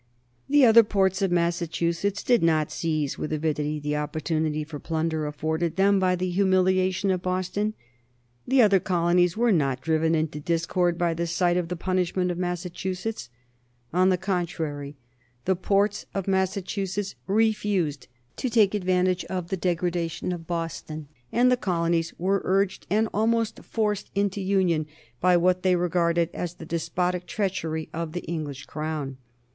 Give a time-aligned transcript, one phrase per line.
[0.49, 5.75] The other ports of Massachusetts did not seize with avidity the opportunity for plunder afforded
[5.75, 7.75] them by the humiliation of Boston.
[8.47, 12.39] The other colonies were not driven into discord by the sight of the punishment of
[12.39, 13.29] Massachusetts.
[13.93, 14.95] On the contrary,
[15.45, 18.07] the ports of Massachusetts refused
[18.37, 23.63] to take advantage of the degradation of Boston, and the colonies were urged, and almost
[23.63, 24.87] forced, into union
[25.19, 29.17] by what they regarded as the despotic treachery of the English Crown.